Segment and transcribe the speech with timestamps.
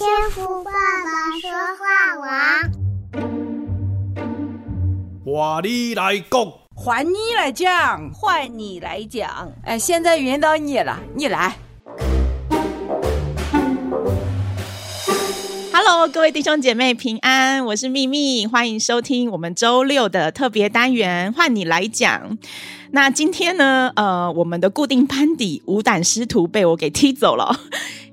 [0.00, 1.10] 天赋爸爸
[1.42, 1.84] 说话
[2.22, 2.26] 王，
[5.26, 9.52] 换你来讲，换你来讲，换你来讲。
[9.62, 11.54] 哎，现在轮到你了，你来。
[15.70, 22.38] Hello，各位弟兄姐妹平安，我是秘密，欢迎收听我们周六的特别单元，换你来讲。
[22.92, 27.60] 那今天呢，呃，我们的固定班底五胆师徒被我给踢走了，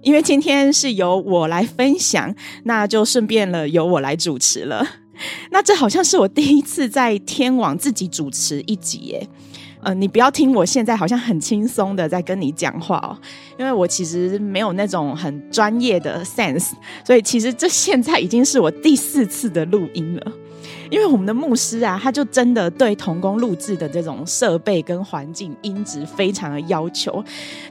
[0.01, 2.33] 因为今天是由我来分享，
[2.63, 4.85] 那就顺便了由我来主持了。
[5.51, 9.27] 那这好像是我第一次在天网自己主持一集耶。
[9.81, 13.17] 呃，你不要听我现在好像很轻松的在跟你讲话哦，
[13.59, 16.71] 因为我其实没有那种很专业的 sense，
[17.05, 20.31] 所以其实这现在已经是我第四次的录音了。
[20.89, 27.23] 因为我们的牧师啊，他就真的对童工录制的这种设备跟环境音质非常的要求，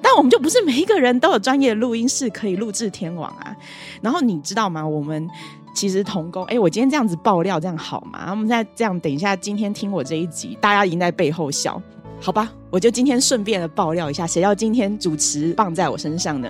[0.02, 3.56] 但我们就不是每一个人都有专业的录音室可以录制天网啊。
[4.00, 4.86] 然后你知道吗？
[4.86, 5.28] 我们
[5.74, 8.26] 其实童工，哎，我今天这样子爆料这样好吗？
[8.30, 11.80] 我们再这样，等一下今天听我这一集，大家已经在背后笑，
[12.20, 12.50] 好吧？
[12.70, 16.48] 我就今天顺便的爆料一下，谁要今天主持棒在我身上呢？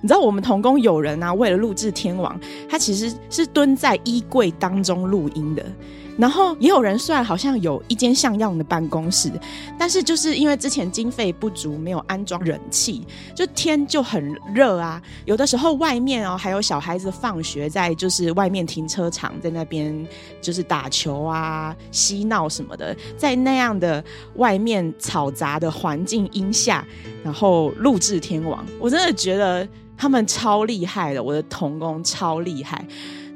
[0.00, 2.38] 你知道我们童工有人啊，为了录制天网，
[2.68, 5.64] 他其实是蹲在衣柜当中录音的。
[6.16, 9.30] 然后也有人虽然好像有一间像样的办公室，
[9.78, 15.00] 但是就是因为之前经费不足，没有安装冷气，就天就很热啊。
[15.24, 20.06] 有的时候外面哦还有小孩子放学在就是外面停车场在那边
[20.40, 24.02] 就是打球啊、嬉闹什么的，在那样的
[24.36, 26.84] 外面嘈杂的环境音下，
[27.22, 32.82] 然后录制天网，我真的觉得他们超厉害的，我的同工超厉害。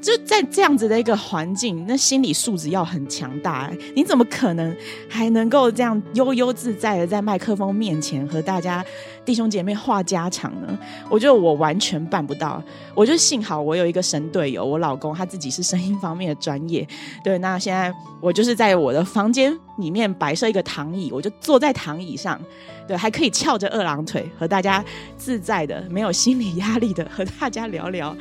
[0.01, 3.79] 就在这样子的一个环境，那心理素质要很强大欸。
[3.95, 4.75] 你怎么可能
[5.09, 8.85] 还能够这样悠悠自在的在麦克风面前和大家
[9.25, 10.79] 弟兄姐妹话家常呢？
[11.11, 12.63] 我觉得我完全办不到。
[12.95, 16.87] 我就幸好我有一个神队友，我老公他自己是声音方面的专业。
[17.23, 22.41] 对，那现在我就是在我的房间里面摆设一个躺椅，我就坐在躺椅上，
[22.89, 24.83] 对，还可以翘着二郎腿和大家
[25.19, 28.17] 自在的、没有心理压力的和大家聊聊。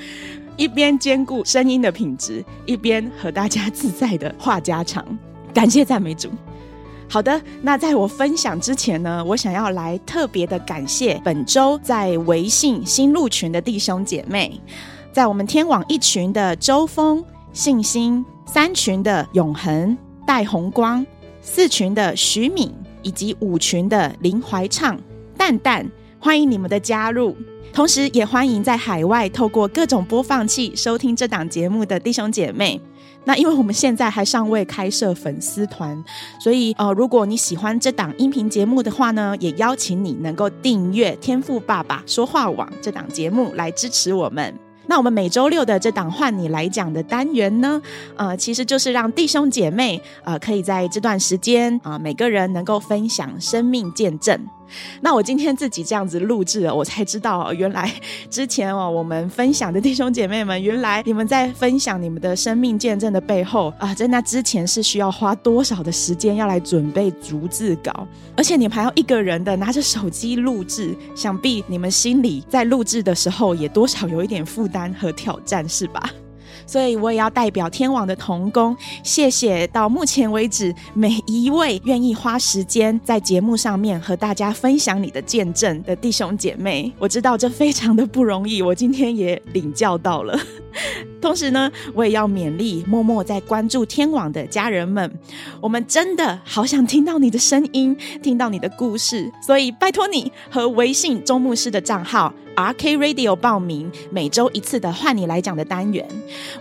[0.59, 5.03] 一边兼顾声音的品质，一边和大家自在的话家常。
[5.53, 6.29] 感谢赞美主。
[7.07, 14.59] 好的，那在我分享之前呢，我想要来特别的感谢本周在微信新入群的弟兄姐妹，
[15.13, 21.05] 在我们天网一群的周峰、信心，三群的永恒、戴红光，
[21.41, 22.69] 四群的徐敏，
[23.01, 24.99] 以及五群的林怀畅、
[25.37, 27.33] 蛋蛋，欢迎你们的加入。
[27.71, 32.79] 同时，也欢迎在海外透过各种播放器收听这档节目的弟兄姐妹。
[33.25, 36.03] 那因为我们现在还尚未开设粉丝团，
[36.39, 44.53] 所以呃，如果你喜欢这档音频节目的话呢，也邀请你能够订阅天赋爸爸说话网这档节目来支持我们。
[44.87, 47.79] 那我们每周六的这档换你来讲的单元呢，
[48.15, 54.39] 呃，其实就是让弟兄姐妹呃，可以在这段时间啊，每个人能够分享生命见证。
[55.01, 57.91] 那我今天自己这样子录制了，我才知道，原来
[58.29, 76.09] 之前哦，我们分享的弟兄姐妹们，原来你们在分享你们的生命见证的背后啊，在那之前是需要花多少的时间要来准备逐字稿，而且你们还要一个人的拿着手机录制，想必你们心里在录制的时候也多少有一点负担和挑战，是吧？
[76.69, 86.93] 所以我也要代表天网的同工，谢谢到目前为止每一位愿意花时间在节目上面和大家分享你的见证的弟兄姐妹。
[86.99, 90.39] 我知道这非常的不容易，我今天也领教到了。
[91.21, 95.11] 同时呢，我也要勉励默默在关注天网的家人们，
[95.61, 106.07] 我们真的好想听到你的声音，听到你的故事，所以拜托你和微信周牧师的账号 RK Radio 报名每周一次的换你来讲的单元。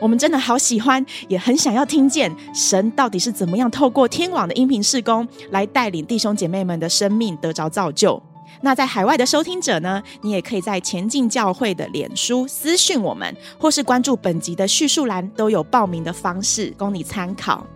[0.01, 8.21] 我们真的好喜欢，也很想要听见神到底是怎么样透过天网的音频事工来带领弟兄姐妹们的生命得着造就。
[8.61, 17.67] 那在海外的收听者呢，你也可以在前进教会的脸书私讯我们，或是关注本集的叙述栏，都有报名的方式供你参考。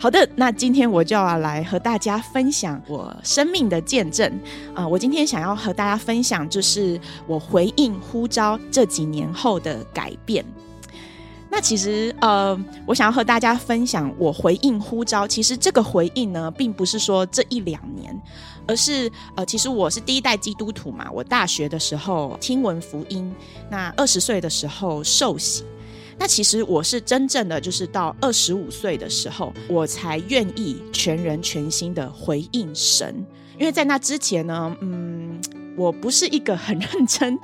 [0.00, 4.40] 好的，那今天我就要来和大家分享我生命的见证
[4.72, 10.44] 啊、我今天想要和大家分享，就是我回应呼召这几年后的改变。
[11.50, 15.26] 那其实，呃，我想要和大家分享我回应呼召。
[15.26, 18.16] 其实这个回应呢，并不是说这一两年，
[18.66, 21.10] 而是呃，其实我是第一代基督徒嘛。
[21.10, 23.34] 我大学的时候听闻福音，
[23.70, 25.64] 那二十岁的时候受洗。
[26.18, 33.24] 那其实我是真正的，就是到二十五岁的时候，我才愿意全人全心的回应神。
[33.58, 35.40] 因为在那之前呢，嗯。
[35.78, 37.38] 我不是一个很认真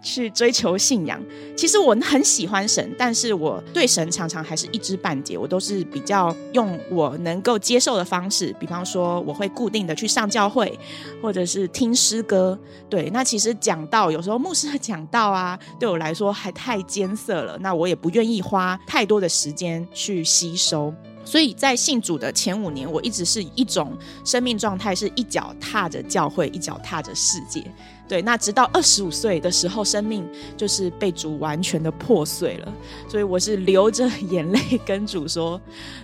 [0.00, 1.20] 去追求信仰。
[1.56, 5.36] 其实我很喜欢神，但是我对神常常还是一知半解。
[5.36, 10.78] 我都是比较用我能够接受的方式，比方说我会固定的去上教会，
[11.20, 12.58] 或者是听诗歌。
[12.88, 20.94] 对，那其实讲道有时候牧师的讲道啊，对我来说还太艰涩了，那我也不愿意花太多的时间去吸收。
[21.30, 27.64] 所以在信主的前五年，我一直是一种生命状态，是一脚踏着教会，一脚踏着世界。
[28.08, 32.72] 对，那直到二十五岁的时候，生命就是被主完全的破碎了。
[33.08, 35.60] 所以我是流着眼泪跟主说：“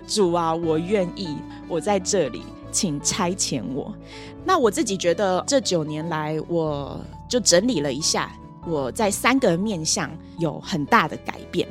[0.06, 1.36] 主啊，我愿意，
[1.66, 3.92] 我在这里，请差遣我。”
[4.46, 8.30] 那我自己觉得这九年来，我就整理了一下，
[8.66, 11.66] 我在三个面向有很大的改变。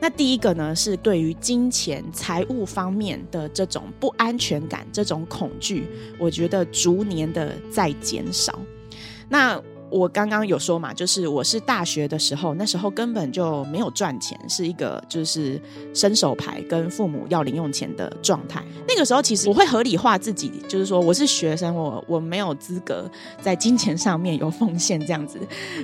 [0.00, 5.86] 那第一个呢，是对于金钱财务方面的这种不安全感、这种恐惧，
[6.18, 8.58] 我觉得逐年的在减少。
[9.28, 9.62] 那
[9.92, 15.60] 我刚刚有说嘛，就是我是大学的时候，那时候根本就没有赚钱，是一个就是
[15.92, 18.64] 伸手牌，跟父母要零用钱的状态。
[18.88, 23.08] 那个时候其实我会合理化自己，就是说我是学生，我我没有资格
[23.42, 25.38] 在金钱上面有奉献这样子。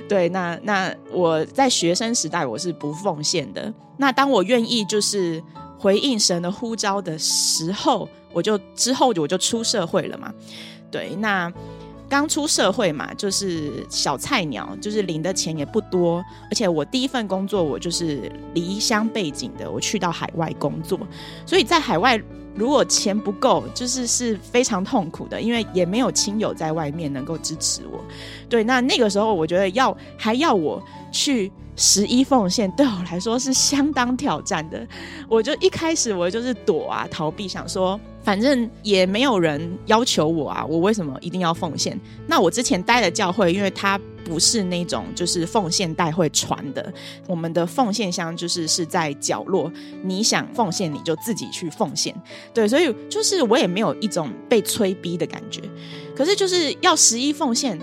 [0.07, 3.71] 对，那那我在学生时代我是不奉献的。
[3.97, 5.41] 那当我愿意就是
[5.77, 10.33] 回应神的呼召的时候，我就之后我就出社会了嘛。
[10.89, 11.53] 对，那。
[12.09, 20.99] 刚出社会嘛，就是小菜鸟，就是领的钱也不多，而且我第一份工作我就是离乡背井的，我去到海外工作，
[21.45, 22.19] 所以在海外
[22.55, 28.03] 如果钱不够，就是是非常痛苦的，因为也没有亲友在外面能够支持我。
[28.49, 34.85] 对，那那个时候我觉得要还要我去十一奉献，对我来说是相当挑战的。
[35.29, 37.99] 我就一开始我就是躲啊逃避，想说。
[38.29, 41.99] 反正也没有人要求我啊，我为什么一定要奉献？
[42.27, 46.93] 那我之前待的教会，因为它不是那种就是奉献带会传的，
[47.25, 49.73] 我们的奉献箱就是是在角落，
[50.03, 52.15] 你想奉献你就自己去奉献。
[52.53, 55.63] 对，所以就是我也没有一种被催逼的感觉。
[56.15, 57.79] 可是就是要十一奉献，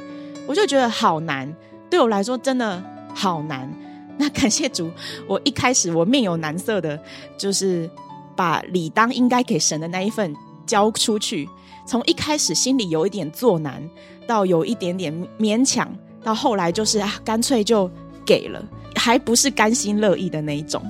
[0.46, 1.52] 我就觉得好难，
[1.90, 2.80] 对我来说真的
[3.12, 3.68] 好难。
[4.16, 4.88] 那感谢主，
[5.26, 6.96] 我一开始我面有难色的，
[7.36, 7.90] 就是。
[8.36, 10.34] 把理当应该给神的那一份
[10.66, 11.48] 交出去，
[11.86, 13.82] 从一开始心里有一点作难，
[14.26, 15.90] 到有一点点勉强，
[16.22, 17.90] 到后来就是啊，干脆就
[18.24, 18.62] 给了，
[18.94, 20.82] 还不是甘心乐意的那一种。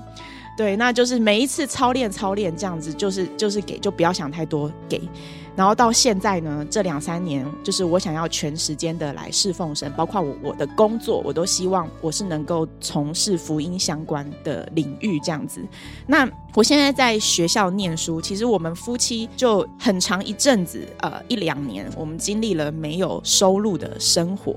[0.56, 5.00] 对，那就是每一次操练操练这样子，就是就是给，就不要想太多给。
[5.56, 15.61] 然后到现在呢，这两三年，就是我想要全时间的来侍奉神，包括我我的工作，我都希望我是能够从事福音相关的领域这样子。
[16.06, 24.55] 那我现在在学校念书，其实我们夫妻就很长一阵子，呃，一两年，我们经历了没有收入的生活，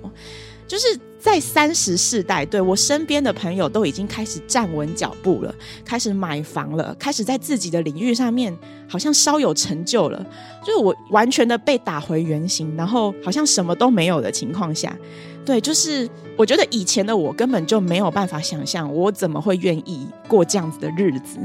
[0.69, 0.97] 就是。
[1.21, 8.57] 在三十世代，对，我身边的朋友都已经开始站稳脚步了，开始买房了，开始在自己的领域上面
[8.87, 10.25] 好像稍有成就了。
[10.65, 14.97] 就是我完全的被打回原形，然后好像什么都没有的情况下，
[15.45, 21.37] 对，就是我觉得以前的我根本就没有办法想象，我怎么会愿意过这样子的日子。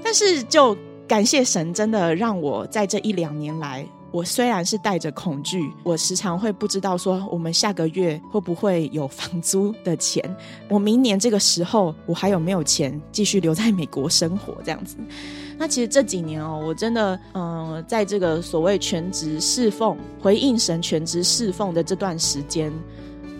[0.00, 0.78] 但是就
[1.08, 3.84] 感谢神，真的让我在这一两年来。
[4.10, 10.24] 我虽然是带着恐惧，我时常会不知道说我们下个月会不会有房租的钱，
[10.68, 14.96] 我明年这个时候我还有没有钱继续留在美国生活这样子。
[15.58, 22.72] 那其实这几年哦，我真的嗯、在这个所谓全职侍奉、回应神全职侍奉的这段时间，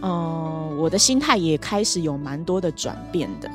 [0.02, 3.50] 嗯、我的心态也开始有蛮多的转变的。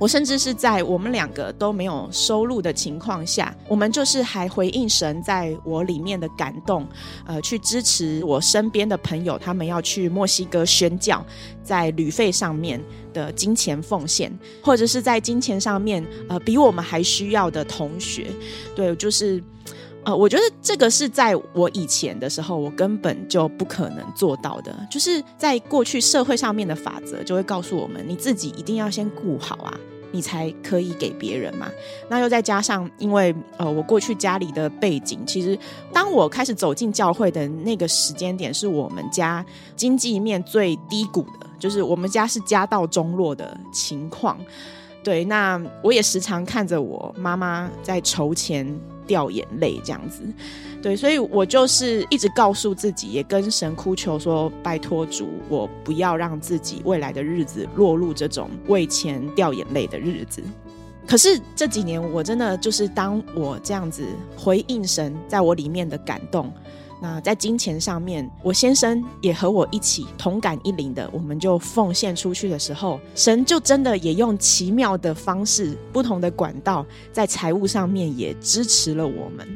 [0.00, 6.88] 我甚至是在我们两个都没有收入的情况下，我们就是还回应神在我里面的感动，
[7.26, 11.22] 呃，去支持我身边的朋友，他们要去墨西哥宣教，
[11.62, 18.28] 在旅费上面的金钱奉献，或者是在金钱上面，呃，比我们还需要的同学，
[18.74, 19.42] 对，就是。
[20.02, 24.74] 呃，我觉得这个是在我以前的时候，我根本就不可能做到的。
[24.90, 29.78] 就是在过去社会上面的法则，就会告诉我们，你自己一定要先顾好啊，
[30.10, 31.70] 你才可以给别人嘛。
[32.08, 35.58] 那又再加上，因为呃，我过去家里的背景，其实
[35.92, 39.44] 当我开始走进教会的那个时间点，是我们家
[39.76, 44.38] 经济面最低谷的，就是我们家是家道中落的情况。
[45.04, 48.66] 对，那我也时常看着我妈妈在筹钱。
[49.10, 50.22] 掉眼泪这样子，
[50.80, 60.40] 对，所以我就是一直告诉自己，也跟神哭求说：拜托主，我不要让自己未来的日子落入这种为钱掉眼泪的日子。
[61.08, 64.04] 可是这几年，我真的就是当我这样子
[64.36, 66.52] 回应神在我里面的感动，
[67.00, 79.48] 那在金钱上面，我先生也和我一起同感一灵的，我们就奉献出去的时候，神就真的也用奇妙的方式、不同的管道，在财务上面也支持了我们。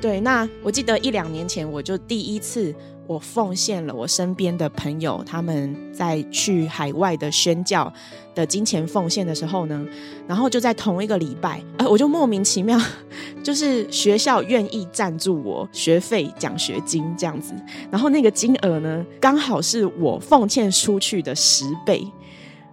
[0.00, 2.74] 对，那我记得一两年前，我就第一次。
[3.06, 7.92] 我奉献了我身边的朋友，他们在去海外的宣教
[8.34, 9.84] 的金钱奉献的时候呢，
[10.26, 12.80] 然后就在同一个礼拜，呃，我就莫名其妙，
[13.42, 17.52] 就是学校愿意赞助我学费、奖学金这样子，
[17.90, 22.06] 然后那个金额呢，刚好是我奉献出去的十倍。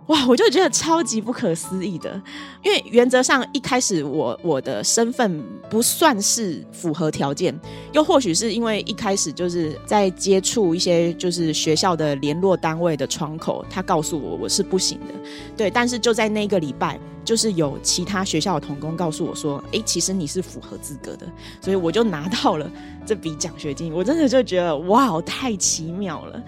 [0.07, 2.19] 哇，我就觉得超级不可思议的，
[2.63, 7.57] 因为原则上一开始我我的身份不算是符合条件，
[7.93, 15.13] 又或许是因为一开始就是在接触一些就是学校的联络单位的窗口，他告诉我我是不行的，
[15.55, 21.25] 对，但是就在那个礼拜，就是有其他学校的同工告诉我说，诶，其实你是符合资格的，
[21.61, 22.69] 所以我就拿到了
[23.05, 26.43] 这笔奖学金，我真的就觉得哇，太奇妙了。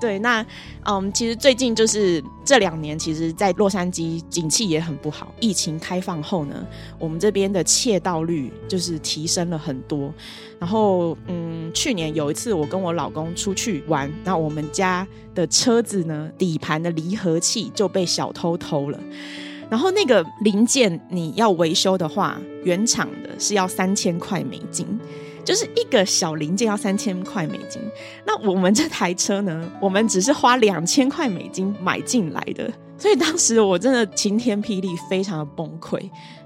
[0.00, 0.46] 对，那
[0.84, 5.34] 嗯，其实最近就是这两年，其实，在洛杉矶景气也很不好。
[5.48, 6.66] 疫情开放后呢，
[6.98, 10.12] 我们这边的窃盗率就是提升了很多。
[10.58, 19.00] 然后，嗯，去年有一次我跟我老公出去玩，那我们家的车子呢，底盘的离合器就被小偷偷了。
[19.70, 24.86] 然后那个零件你要维修的话，原厂的是要三千块美金。
[25.48, 27.80] 就是一个小零件要三千块美金，
[28.26, 35.98] 那我们这台车呢， 我们只是花两千块美金买进来的，所以当时我真的晴天霹雳，非常的崩溃。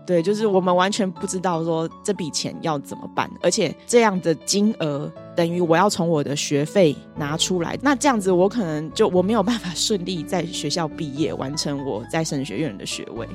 [0.06, 13.26] 对，就是我们完全不知道说这笔钱要怎么办，而且这样的金额等于我要从我的学费拿出来，那这样子我可能就我没有办法顺利在学校毕业，完成我在神学院的学位。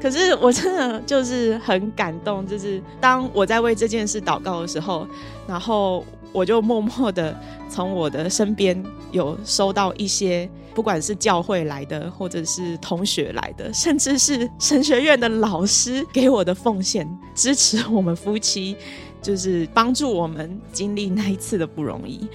[0.00, 5.06] 可是我真的就是很感动，就是当我在为这件事祷告的时候，
[5.46, 8.82] 然后我就默默的从我的身边
[9.12, 10.48] 有收到一些。
[10.74, 17.04] 不管是教会来的，或者是同学来的，甚至是神学院的老师给我的奉献，
[17.34, 18.76] 支持我们夫妻，
[19.20, 22.28] 就是帮助我们经历那一次的不容易。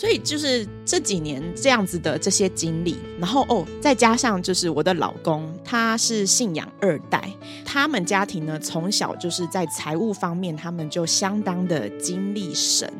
[0.00, 7.30] 所以就是这几年这样子的这些经历，然后哦，再加上就是我的老公，他是信仰二代，
[7.66, 12.90] 他们家庭呢，从小就是在财务方面，他们就相当的经历神。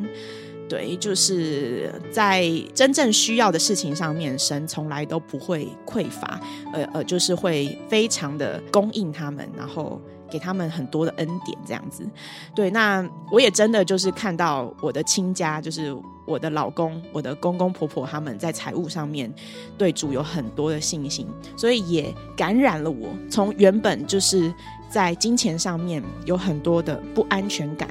[0.68, 6.38] 对，就是在真正需要的事情上面，神从来都不会匮乏，
[6.74, 9.98] 呃呃，就是会非常的供应他们，然后
[10.30, 12.06] 给他们很多的恩典，这样子。
[12.54, 15.94] 对，那我也真的就是看到我的亲家，就是
[16.24, 19.32] 我的老公、我的公公婆婆，他们在财务上面
[19.76, 24.52] 对主有很多的信心，所以也感染了我，从原本就是
[24.88, 27.88] 在金钱上面有很多的不安全感。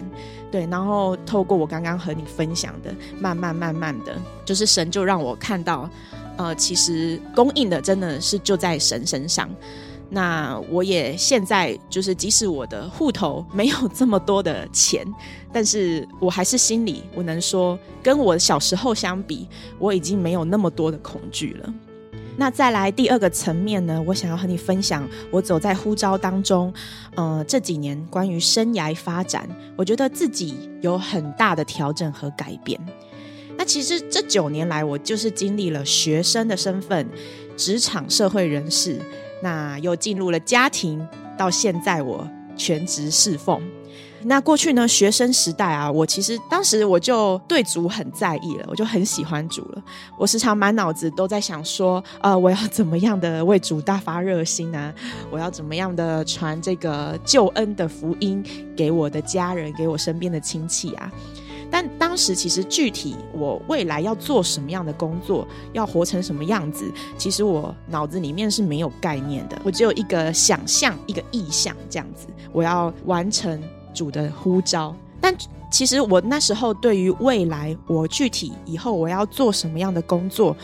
[0.52, 5.88] 对，然后透过我刚刚和你分享的，慢慢慢慢的，就是神就让我看到，
[6.38, 9.48] 呃，其实供应的真的是就在神身上。
[10.10, 15.06] 那我也现在就是，即使我的户头没有这么多的钱，
[15.54, 19.48] 但是我还是心里我能说，跟我小时候相比，
[19.78, 21.74] 我已经没有那么多的恐惧了。
[22.38, 26.74] 那再来第二个层面呢，我想要和你分享，我走在呼召当中，
[27.16, 32.80] 呃，这几年关于生涯发展，我觉得自己有很大的调整和改变。
[33.58, 37.06] 那其实这九年来，我就是经历了学生的身份、
[37.58, 39.02] 职场社会人士，
[39.42, 43.62] 那又进入了家庭，到现在我全职侍奉。
[44.24, 49.82] 那过去呢，学生时代啊，我其实当时我就对主很在意了，我就很喜欢主了。
[50.18, 54.94] 我时常满脑子都在想说，呃，我要怎么样的为主大发热心呢？
[55.32, 58.44] 我要怎么样的传这个救恩的福音
[58.76, 61.10] 给我的家人，给我身边的亲戚啊？
[61.72, 69.60] 但当时其实具体我未来要做什么样的工作，要活成什么样子，其实我脑子里面是没有概念的。
[69.64, 73.62] 我只有一个想象，一个意向这样子，我要完成。
[73.92, 75.36] 主的呼召，但
[75.72, 80.56] 其实我那时候对于未来，我具体以后我要做什么样的工作，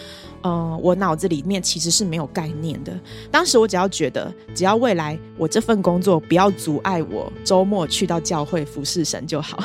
[0.41, 2.97] 呃，我脑子里面其实是没有概念的。
[3.31, 9.57] 当时我只要觉得，只要未来我这份工作不要阻碍我周末去到教会服侍神就好。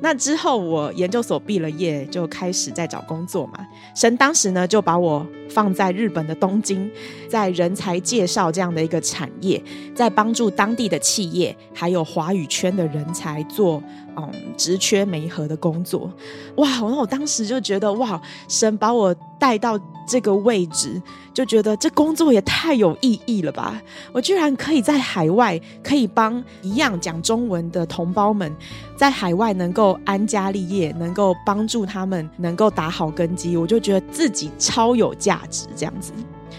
[0.00, 3.66] 那之后，我研究所毕了业，就开始在找工作嘛。
[3.96, 6.88] 神当时呢，就把我放在日本的东京，
[7.28, 9.60] 在人才介绍这样的一个产业，
[9.96, 13.82] 在帮助当地的企业还有华语圈的人才做
[14.16, 16.08] 嗯职缺媒合的工作。
[16.56, 16.68] 哇！
[16.78, 21.02] 那我当时就觉得哇，神把我带到这个位置，
[21.34, 23.82] 就觉得这工作也太有意义了吧！
[24.12, 28.54] 我居然可以在海外，可以帮一样讲中文的同胞们
[28.96, 29.87] 在海外能够。
[30.04, 36.12] 安家立业，能够帮助他们能够打好根基，我就觉得自己超有价值这样子。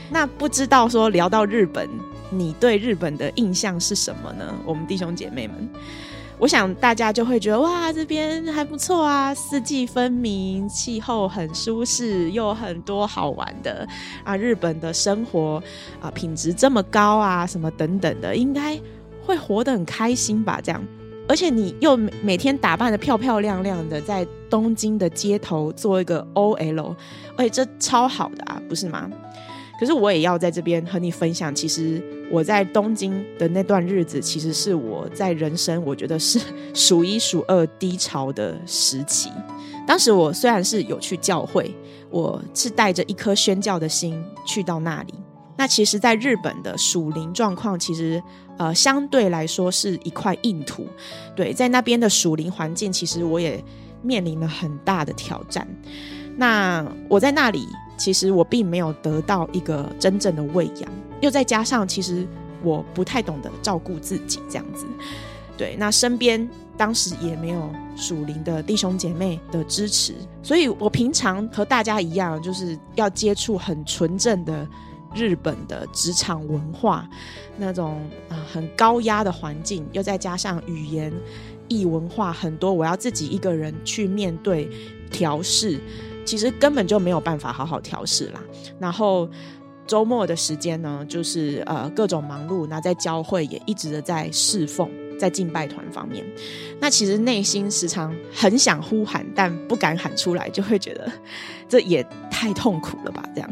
[0.09, 1.89] 那不知道说聊到日本，
[2.29, 4.53] 你对日本的印象是什么呢？
[4.65, 5.69] 我们弟兄姐妹们。
[6.37, 13.85] 我想大家就会觉得哇，这边还不错啊，四季分明，气候很舒适，又很多好玩的
[14.23, 14.37] 啊。
[14.37, 15.61] 日本的生活
[16.01, 18.79] 啊，品质这么高啊，什么等等的，应该
[19.25, 20.61] 会活得很开心吧？
[20.63, 20.81] 这样，
[21.29, 26.95] 而且你又每每天打扮的漂漂亮亮的，在东京的街头做一个 OL，
[27.37, 29.07] 哎，这超好的啊，不是吗？
[29.79, 36.39] 可是我也要在这边和你分享，其实我在东京的那段日子，其实是我在人生我觉得是
[36.73, 39.29] 数一数二低潮的时期。
[39.87, 41.71] 当时我虽然是有去教会，
[42.09, 45.13] 我是带着一颗宣教的心去到那里。
[45.59, 48.23] 那其实，在日本的属灵状况，其实
[48.57, 50.87] 呃相对来说是一块硬土。
[51.35, 53.61] 对，在那边的属灵环境，其实我也
[54.01, 55.67] 面临了很大的挑战。
[56.37, 57.67] 那我在那里。
[57.99, 60.89] 其实我并没有得到一个真正的喂养，
[61.19, 62.25] 又再加上其实
[62.63, 64.85] 我不太懂得照顾自己这样子，
[65.57, 74.65] 对，那身边当时也没有属灵的弟兄姐妹的支持，所以我平常和大家一样，就是要接触很纯正的
[75.13, 77.09] 日本的职场文化，
[77.57, 81.11] 那种啊、很高压的环境，又再加上语言
[81.67, 84.69] 异文化很多，我要自己一个人去面对
[85.11, 85.79] 调试。
[86.25, 88.39] 其实根本就没有办法好好调试啦。
[88.77, 89.27] 然后
[89.87, 92.67] 周末的时间呢，就是呃各种忙碌。
[92.67, 94.87] 那在教会也一直的在侍奉，
[95.17, 96.23] 在敬拜团方面。
[96.79, 101.11] 那其实内心时常很想呼喊，但不敢喊出来，就会觉得
[101.67, 103.23] 这也太痛苦了吧？
[103.33, 103.49] 这样，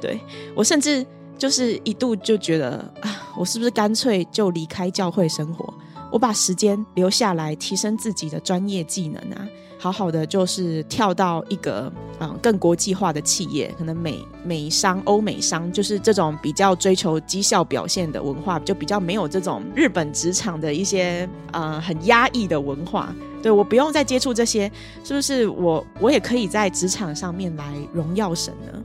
[0.00, 0.20] 对，
[0.54, 1.04] 我甚至
[1.36, 5.72] 就是一度就觉得啊，我是不是干脆就离开教会生活？
[6.12, 9.48] 我把时间留下来提升自己的专业技能啊。
[9.76, 23.14] 好好的，就是跳到一个嗯更国际化的企业，可能美美商、欧美商，就是这种比较追求绩效表现的文化，就比较没有这种日本职场的一些呃很压抑的文化。
[23.42, 28.82] 对，我不用再接触这些，是不是我我也可以在职场上面来荣耀神呢？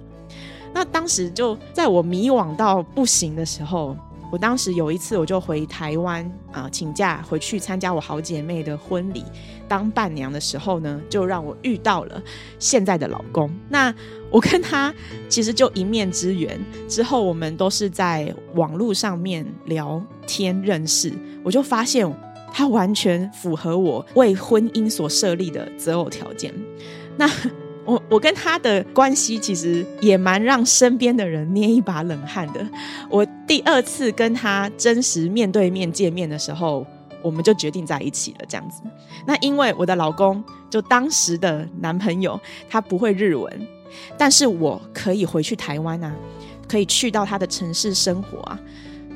[0.73, 3.95] 那当时就在我迷惘到不行的时候。
[4.31, 9.25] 我当时有一次，我就回台湾啊、呃，请假回去参加我好姐妹的婚礼，
[9.67, 12.21] 当伴娘的时候呢，就让我遇到了
[12.59, 13.49] 现在的老公。
[13.69, 13.91] 那
[14.29, 14.93] 我跟他
[15.27, 21.11] 其实就一面之缘，之后我们都是在网络上面聊天认识，
[21.43, 22.07] 我就发现
[22.53, 26.53] 他完全符合我为婚姻所设立的择偶条件。
[27.17, 27.27] 那。
[27.89, 32.63] 我我跟他的关系其实也蛮让身边的人捏一把冷汗的。
[33.09, 36.85] 我第二次跟他真实面对面见面的时候，
[37.23, 38.83] 我们就决定在一起了，这样子。
[39.25, 43.67] 那因为我的老公就当时的男朋友他不会日文，
[44.15, 46.15] 但是我可以回去台湾啊，
[46.67, 48.59] 可以去到他的城市生活啊。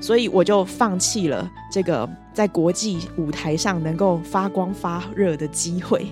[0.04, 6.06] 所以我就放弃了这个在国际舞台上能够发光发热的机会。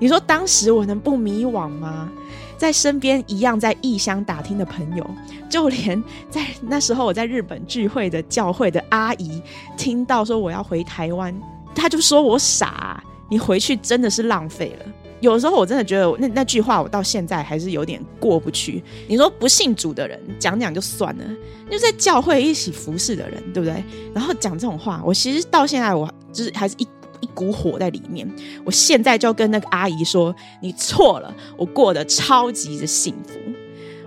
[0.00, 2.10] 你说当时我能不迷惘吗？
[2.56, 5.08] 在身边一样在异乡打听的朋友，
[5.48, 9.40] 就连在那时候我在日本聚会的教会的阿姨，
[9.76, 11.32] 听到说我要回台湾，
[11.76, 14.92] 她就说我傻，你回去真的是浪费了。
[15.20, 18.82] 有时候我真的觉得那那句话我到现在还是有点过不去。
[19.08, 21.24] 你说不信主的人讲讲就算了，
[21.70, 23.82] 就在教会一起服侍的人，对不对？
[24.14, 26.86] 然后讲这种话，我其实到现在我就是还是一
[27.20, 28.30] 一股火在里面。
[28.64, 33.38] 我现在就跟那个阿姨说，你错了，我过得超级的幸福。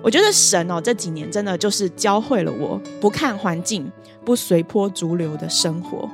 [0.01, 3.91] 我觉得神哦，这几年真的就是教会了我不看环境、
[4.25, 6.09] 不随波逐流的生活。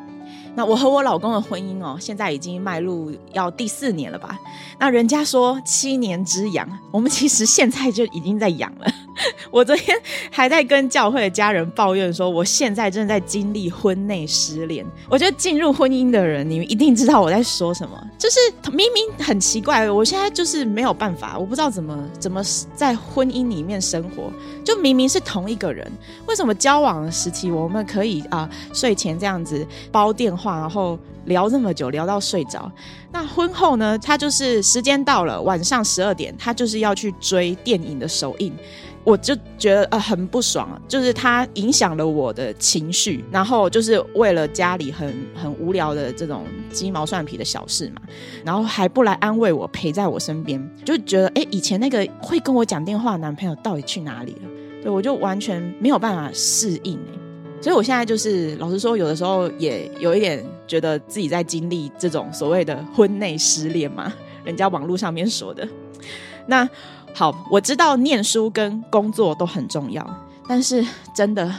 [0.57, 4.39] 那我和我老公的婚姻哦，现在已经迈入要第四年了吧？
[4.79, 8.91] 那人家说七年之痒，我们其实现在就已经在痒了。
[9.51, 9.95] 我昨天
[10.31, 14.83] 还在跟教会的家人抱怨说，我现在正在经历婚内失恋。
[15.09, 17.95] 我觉得进入婚姻的人，你们一定知道我在说什么。
[18.17, 18.39] 就是
[18.71, 22.41] 明明很奇怪，我现在就是没有办法，我不知道怎么怎么
[22.75, 24.31] 在婚姻里面生活。
[24.63, 25.89] 就明明是同一个人，
[26.27, 30.46] 为什么交往的时期我们可以啊、睡前这样子煲电话？
[30.55, 32.71] 然后聊这么久，聊到睡着。
[33.11, 33.97] 那婚后呢？
[33.99, 38.53] 他就是时间到了，晚上十二点，他就是要去追电影的首映。
[39.03, 43.23] 我就觉得呃很不爽，就是他影响了我的情绪。
[43.31, 48.01] 然后就是为了家里很很无聊的这种鸡毛蒜皮的小事嘛，
[48.43, 54.49] 然后还不来安慰我，陪在我身边，就觉得哎，以前那个会跟我讲电话的男朋友到底去哪里了？
[54.83, 56.99] 对，我就完全没有办法适应。
[57.59, 65.67] 所以我现在就是老实说，有的时候也有一点觉得自己在经历这种所谓的婚内失恋嘛，人家网络上面说的。
[66.45, 66.69] 那
[67.13, 70.07] 好，我知道念书跟工作都很重要，
[70.47, 71.51] 但是真的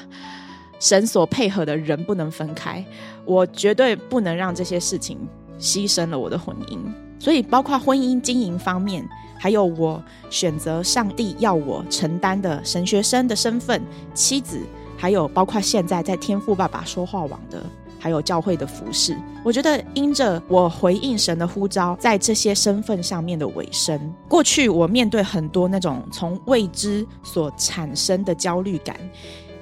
[0.78, 2.82] 神所配合的人不能分开，
[3.24, 5.18] 我绝对不能让这些事情
[5.58, 6.78] 牺牲了我的婚姻。
[7.18, 9.06] 所以，包括婚姻经营方面，
[9.36, 13.82] 还有我选择上帝要我承担的神学生的身份、
[14.14, 14.60] 妻子。
[15.00, 17.64] 还有包括现在在天赋爸爸说话网的，
[18.00, 28.96] 还有教会的服饰，我觉得因着我回应神的呼召，在这些身份上面的委身，过去我面对很多那种从未知所产生的焦虑感，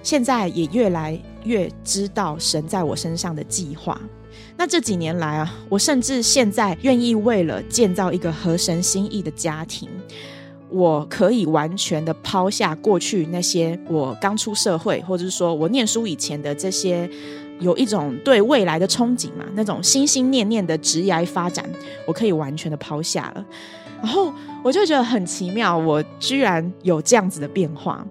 [0.02, 4.00] 现在也越来越知道神在我身上的计划。
[4.56, 9.86] 那这几年来啊，我甚至现在愿意为了建造一个合神心意的家庭。
[10.68, 17.08] 我可以完全的抛下过去那些我刚出社会，或者是说我念书以前的这些，
[17.60, 21.64] 有一种对未来的憧憬嘛，那种心心念念的职业发展，
[22.06, 23.44] 我可以完全的抛下了。
[24.02, 24.32] 然后
[24.62, 28.04] 我就觉得很奇妙，我居然有这样子的变化。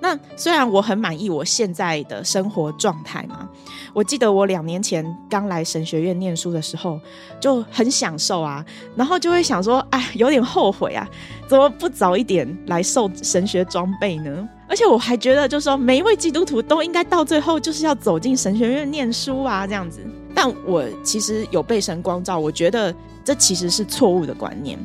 [0.00, 3.48] 那虽然我很满意我现在的生活状态嘛，
[3.94, 7.00] 我记得我两年前刚来神学院念书的时候
[7.40, 11.08] 就很享受啊，然后就会想说，哎，有点后悔啊，
[11.46, 14.48] 怎么不早一点来受神学装备呢？
[14.68, 20.00] 而且我还觉得，就是说每一位基督徒都应该到最后就是要走进神学院念书啊，这样子。
[20.34, 24.78] 但我其实有被神光照，我觉得这其实是错误的观念。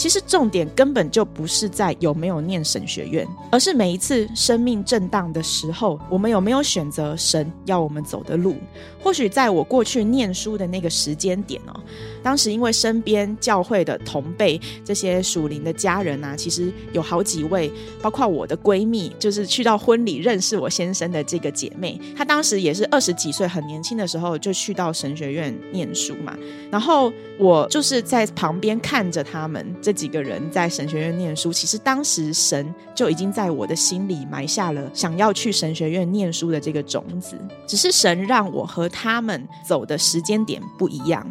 [0.00, 8.56] 其实重点根本就不是在有没有念神学院，而是每一次生命震荡的时候，我们有没有选择神要我们走的路。
[9.02, 11.80] 或许在我过去念书的那个时间点哦，
[12.22, 26.34] 当时因为身边教会的同辈这些属灵的家人啊，其实有好几位，包括我的闺蜜，就是去到婚礼认识我先生的这个姐妹，她当时也是二十几岁，很年轻的时候就去到神学院念书嘛。
[26.70, 29.66] 然后我就是在旁边看着他们。
[29.90, 41.26] 这几个人在神学院念书，其实当时神就已经在我的心里埋下了想要去神学院念书的这个种子，只是神让我和他们走的时间点不一样。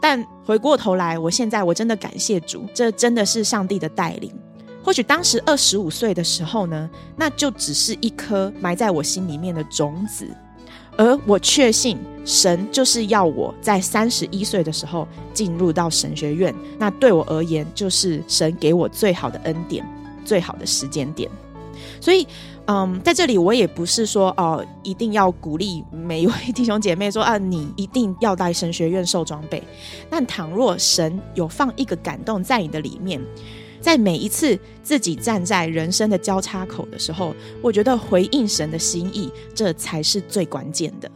[0.00, 4.32] 但回过头来，我现在我真的感谢主，这真的是上帝的带领。
[4.82, 10.26] 或许当时二十五岁的时候呢，那就只是一颗埋在我心里面的种子。
[10.98, 16.54] 而我确信，神就是要我在三十一岁的时候进入到神学院。
[16.76, 19.86] 那对我而言，就是神给我最好的恩典，
[20.24, 21.30] 最好的时间点。
[22.00, 22.26] 所以，
[22.66, 29.62] 嗯，在这里我也不是说哦，一定要鼓励每一位弟兄姐妹说啊，你一定要在神学院受装备。
[30.10, 33.20] 但倘若神有放一个感动在你的里面。
[33.80, 41.10] 在每一次自己站在人生的交叉口的时候，我觉得回应神的心意，这才是最关键的。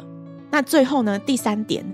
[0.51, 1.85] 那最后呢，第三点，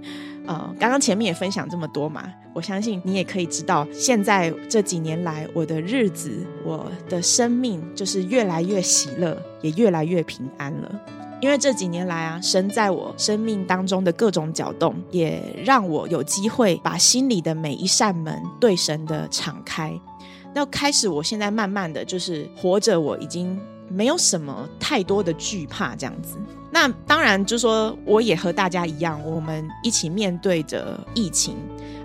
[0.47, 11.01] 呃，刚刚前面也分享这么多嘛，我相信你也可以知道，现在这几年来，我的日子，我的生命就是越来越喜乐，也越来越平安了。
[11.41, 19.97] 因为这几年来啊，神在我生命当中的各种搅动，也让我有机会把心里的每一扇门对神的敞开。
[20.59, 26.37] 要开始，我现在慢慢的就是活着，我已经没有什么太多的惧怕这样子。
[26.71, 31.57] 那当然，就说我也和大家一样，我们一起面对着疫情，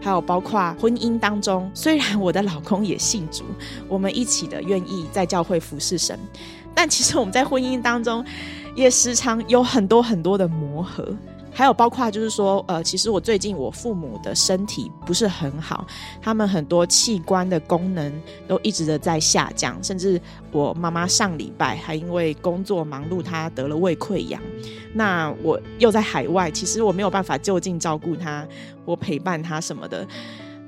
[0.01, 3.43] 还有包括婚姻当中，虽然我的老公也信主，
[3.89, 6.17] 我们一起的愿意在教会服侍神，
[6.73, 8.23] 但其实我们在婚姻当中
[8.73, 11.13] 也时常有很多很多的磨合。
[11.53, 15.85] 还有包括就是说，呃，其实我最近我父母的身体不是很好，
[16.21, 18.11] 他们很多器官的功能
[18.47, 20.19] 都一直的在下降，甚至
[20.51, 24.41] 我妈妈上礼拜还因为工作忙碌，她得了胃溃疡。
[24.93, 28.47] 那我又在海外，其实我没有办法就近照顾她，
[28.83, 30.07] 我陪伴她什么的，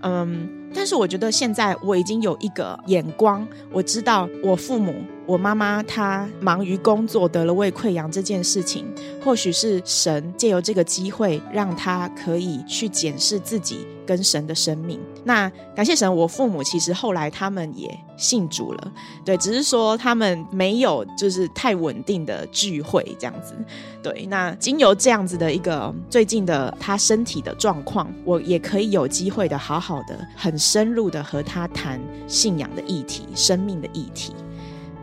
[0.01, 0.61] 嗯。
[0.77, 4.93] 但是我觉得现在我已经有一个眼光，我知道我父母、
[5.25, 8.85] 我妈妈她忙于工作得了胃溃疡这件事情，
[9.23, 14.99] 或许是神借由这个机会让她可以去检视自己跟神的生命。
[15.23, 18.91] 那感谢神，我父母其实后来他们也信主了，
[19.23, 23.55] 对，只是说他们没有就是太稳定的聚会这样子。
[24.03, 30.53] 对，那经由这样子的一个最近的他身体的状况，我也可以有机会的好好的很。
[30.65, 34.33] 深入的和他谈信仰的议题、生命的议题，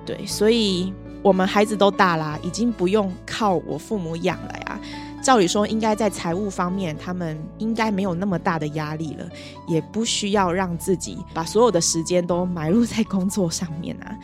[0.04, 4.80] 对，所以我们孩子都大啦，已经不用靠我父母养了呀。
[5.22, 9.28] 照理说，应该在财务方面，他们应该没有那么大的压力了，
[9.68, 14.18] 也不需要让自己把所有的时间都埋入在工作上面啊。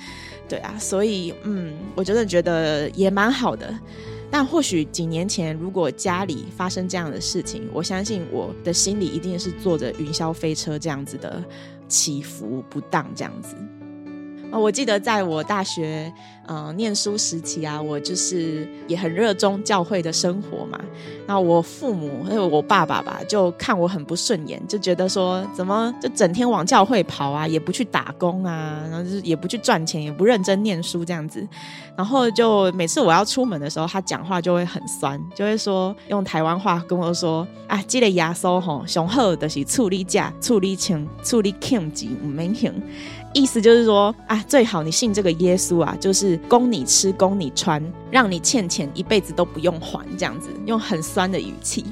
[0.49, 3.73] 对啊，所以嗯，我真的觉得也蛮好的。
[4.29, 11.41] 但或许几年前，如果家里发生这样的事情，我相信我的心里一定是坐着云霄飞车这样子的
[11.87, 13.55] 起伏不当这样子。
[14.51, 16.13] 哦，我记得在我大学
[16.49, 20.81] 嗯念书时期啊，我就是也很热衷教会的生活嘛。
[21.27, 31.47] 那我父母还有我爸爸吧，就看我很不顺眼，就觉得说怎么就整天往教会跑啊，也不去打工啊，然后就是也不去赚钱，也不认真念书这样子。
[31.95, 42.73] 然后就每次我要出门的时候，他讲话就会很酸，就会说用台湾话跟我说啊，这个亚苏吼雄厚的是处理价、处理钱、处理庆级唔免行。
[43.35, 51.85] 意思就是说啊，最好你信这个耶稣啊，就是供你吃，供你穿，让你欠钱一辈子都不用还，这样子用很酸的语气。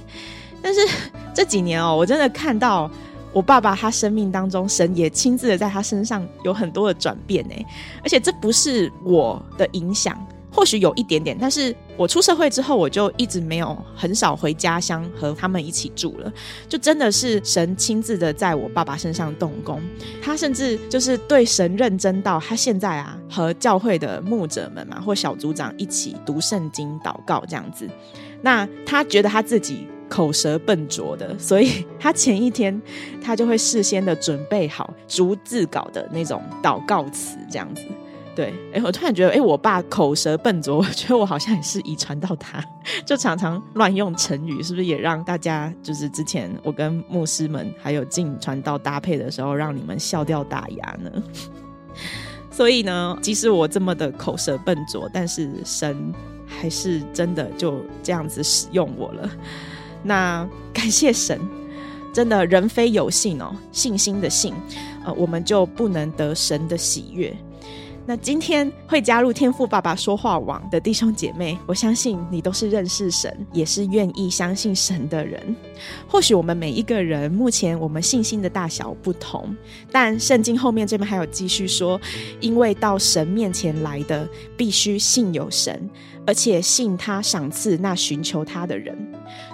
[0.63, 0.81] 但是
[1.35, 2.91] 这几年哦，我真的看到
[3.33, 7.55] 我爸爸他生命当中，神也亲自的在他身上有很多的转变呢，
[8.03, 10.17] 而且这不是我的影响。
[10.57, 16.33] 或许有一点点，但是我出社会之后，我就一直没有很少回家乡和他们一起住了。
[16.67, 19.79] 就真的是神亲自的在我爸爸身上动工，
[20.23, 27.87] 他甚至就是对神认真到他现在啊，和教会的牧者们嘛或小组长一起读圣经、祷告这样子。
[28.41, 32.81] 那他觉得他自己口舌笨拙的，所以 他前一天
[33.23, 37.83] 他就会事先的准备好逐字稿的那种祷告词这样子。
[38.37, 42.63] 对，哎，我突然觉得，哎，我爸口舌笨拙，我觉得我好像也是遗传到他，
[43.07, 51.11] 就常常乱用成语，是不是也让大家就是之前我跟牧师们还有进传道搭配的时候，让你们笑掉大牙呢？
[52.53, 56.13] 所以呢，即使我这么的口舌笨拙，但是神
[56.47, 59.31] 还是真的就这样子使用我了。
[60.03, 61.41] 那感谢神，
[62.13, 64.53] 真的人非有信哦，信心的信，
[65.07, 67.35] 呃，我们就不能得神的喜悦。
[68.09, 75.57] 那今天会加入天赋爸爸说话网的弟兄姐妹，我相信你都是认识神，也是愿意相信神的人。
[76.07, 79.53] 或许我们每一个人目前我们信心的大小不同，
[79.91, 82.01] 但圣经后面这边还有继续说，
[82.41, 85.91] 因为到神面前来的必须信有神，
[86.25, 88.97] 而且信他赏赐那寻求他的人。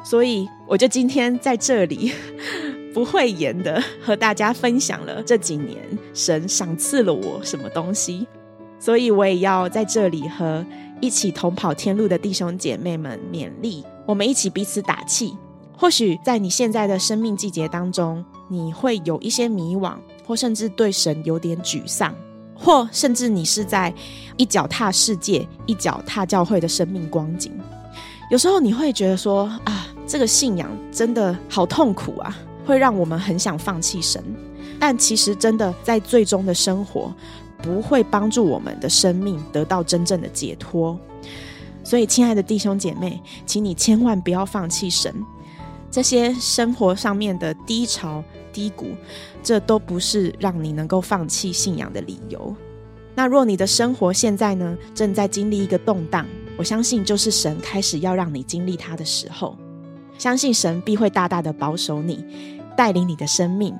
[0.05, 2.13] 所以我就今天在这里
[2.93, 5.79] 不讳言的和大家分享了这几年
[6.13, 8.29] 神赏赐了我什么东西。
[8.83, 10.67] 所以我也要在这里和
[11.01, 15.37] 一起同跑天路的弟兄姐妹们勉励，我们一起彼此打气。
[15.73, 19.95] 或许在你现在的生命季节当中，你会有一些迷惘，
[20.27, 22.13] 或甚至对神有点沮丧，
[22.57, 23.95] 或甚至你是在
[24.37, 27.53] 一脚踏世界、一脚踏教会的生命光景。
[28.33, 34.21] 有时候你会觉得说啊，这个信仰真的好痛苦啊，会让我们很想放弃神。
[34.81, 37.15] 但其实真的在最终的生活，
[37.63, 40.99] 不会帮助我们的生命得到真正的解脱，
[41.85, 45.15] 所以，亲爱的弟兄姐妹，请你千万不要放弃神。
[45.91, 48.89] 这些生活上面的低潮、低谷，
[49.43, 52.55] 这都不是让你能够放弃信仰的理由。
[53.15, 59.57] 那若你的生活现在呢，正在经历一个动荡，我相信就是神开始要让你经历它的时候。
[60.19, 62.25] 相信神必会大大的保守你，
[62.77, 63.75] 带领你的生命。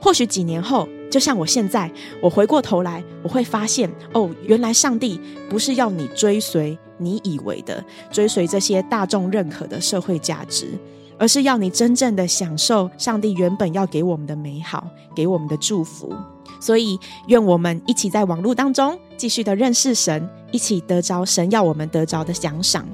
[0.00, 1.88] 或许几年后，就像我现在，
[2.20, 10.76] 我回过头来，我会发现，哦，原来上帝不是要你追随你以为的，追随这些大众认可的社会价值，
[11.16, 16.12] 而是要你真正的享受上帝原本要给我们的美好，给我们的祝福。
[16.60, 16.98] 所以，
[17.28, 22.84] 愿我们一起在网络当中继续的认识神，一起得着神要我们得着的奖赏。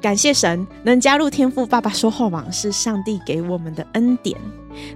[0.00, 4.38] 感谢神能加入天赋爸爸说话网，是上帝给我们的恩典。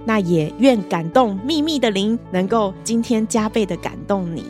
[0.05, 4.45] 那也愿感动秘密的灵能够今天加倍的感动你。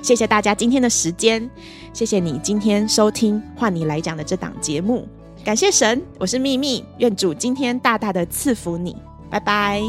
[0.00, 1.50] 谢谢大家今天的时间，
[1.92, 5.06] 谢谢你今天收听换你来讲的这档节目。
[5.44, 8.96] 感谢神，我是秘密，愿主今天大大的赐福你。
[9.28, 9.82] 拜拜。